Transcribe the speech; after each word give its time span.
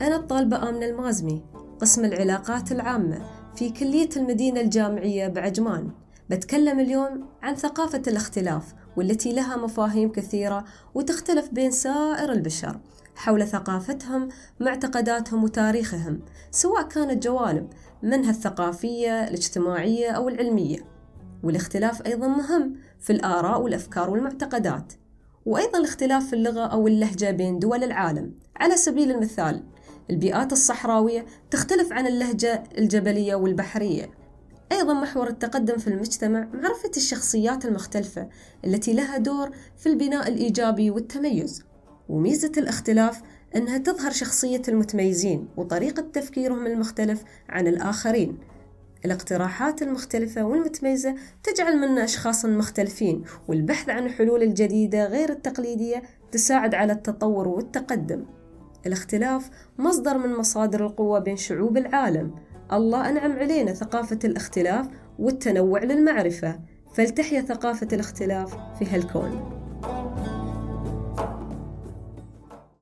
أنا 0.00 0.16
الطالبة 0.16 0.68
آمنة 0.68 0.86
المازمي 0.86 1.42
قسم 1.80 2.04
العلاقات 2.04 2.72
العامة 2.72 3.18
في 3.54 3.70
كلية 3.70 4.08
المدينة 4.16 4.60
الجامعية 4.60 5.28
بعجمان. 5.28 5.90
بتكلم 6.30 6.80
اليوم 6.80 7.26
عن 7.42 7.54
ثقافة 7.54 8.02
الاختلاف 8.06 8.74
والتي 8.96 9.32
لها 9.32 9.56
مفاهيم 9.56 10.12
كثيرة 10.12 10.64
وتختلف 10.94 11.48
بين 11.52 11.70
سائر 11.70 12.32
البشر 12.32 12.80
حول 13.14 13.46
ثقافتهم 13.46 14.28
معتقداتهم 14.60 15.44
وتاريخهم 15.44 16.20
سواء 16.50 16.82
كانت 16.82 17.22
جوانب 17.22 17.68
منها 18.02 18.30
الثقافية 18.30 19.24
الاجتماعية 19.24 20.10
أو 20.10 20.28
العلمية. 20.28 20.78
والاختلاف 21.42 22.06
أيضا 22.06 22.28
مهم 22.28 22.74
في 23.00 23.12
الآراء 23.12 23.62
والأفكار 23.62 24.10
والمعتقدات. 24.10 24.92
وأيضا 25.46 25.78
الاختلاف 25.78 26.26
في 26.26 26.32
اللغة 26.32 26.66
أو 26.66 26.86
اللهجة 26.86 27.30
بين 27.30 27.58
دول 27.58 27.84
العالم. 27.84 28.34
على 28.56 28.76
سبيل 28.76 29.10
المثال 29.10 29.62
البيئات 30.10 30.52
الصحراوية 30.52 31.26
تختلف 31.50 31.92
عن 31.92 32.06
اللهجة 32.06 32.64
الجبلية 32.78 33.34
والبحرية. 33.34 34.10
أيضا 34.72 34.94
محور 34.94 35.28
التقدم 35.28 35.76
في 35.76 35.88
المجتمع 35.88 36.48
معرفة 36.54 36.90
الشخصيات 36.96 37.64
المختلفة 37.64 38.28
التي 38.64 38.92
لها 38.92 39.18
دور 39.18 39.50
في 39.76 39.88
البناء 39.88 40.28
الإيجابي 40.28 40.90
والتميز 40.90 41.64
وميزة 42.08 42.52
الاختلاف 42.58 43.22
أنها 43.56 43.78
تظهر 43.78 44.10
شخصية 44.10 44.62
المتميزين 44.68 45.48
وطريقة 45.56 46.02
تفكيرهم 46.02 46.66
المختلف 46.66 47.22
عن 47.48 47.66
الآخرين. 47.66 48.38
الاقتراحات 49.04 49.82
المختلفة 49.82 50.44
والمتميزة 50.44 51.14
تجعل 51.42 51.78
منا 51.78 52.04
أشخاصا 52.04 52.48
مختلفين 52.48 53.24
والبحث 53.48 53.88
عن 53.88 54.08
حلول 54.08 54.42
الجديدة 54.42 55.06
غير 55.06 55.30
التقليدية 55.30 56.02
تساعد 56.32 56.74
على 56.74 56.92
التطور 56.92 57.48
والتقدم. 57.48 58.24
الاختلاف 58.86 59.50
مصدر 59.78 60.18
من 60.18 60.36
مصادر 60.36 60.86
القوة 60.86 61.18
بين 61.18 61.36
شعوب 61.36 61.76
العالم. 61.76 62.34
الله 62.72 63.08
أنعم 63.08 63.32
علينا 63.32 63.72
ثقافة 63.72 64.18
الاختلاف 64.24 64.86
والتنوع 65.18 65.82
للمعرفة. 65.82 66.60
فلتحيا 66.94 67.40
ثقافة 67.40 67.88
الاختلاف 67.92 68.56
في 68.78 68.86
هالكون. 68.86 69.65